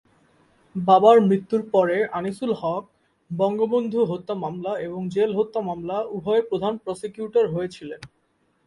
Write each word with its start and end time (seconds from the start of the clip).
বাবার 0.75 1.17
মৃত্যুর 1.21 1.61
পরে 1.71 1.97
আনিসুল 2.11 2.51
হক 2.53 2.83
বঙ্গবন্ধু 3.31 3.99
হত্যা 4.05 4.35
মামলা 4.35 4.71
এবং 4.79 5.01
জেল 5.09 5.31
হত্যা 5.35 5.61
মামলা 5.61 5.97
উভয়ের 6.09 6.45
প্রধান 6.49 6.73
প্রসিকিউটর 6.77 7.45
হয়েছিলেন। 7.47 8.01